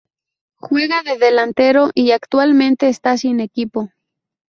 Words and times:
Juega 0.55 1.03
de 1.03 1.19
delantero 1.19 1.91
y 1.93 2.09
actualmente 2.09 2.89
esta 2.89 3.15
sin 3.19 3.39
equipo. 3.39 3.89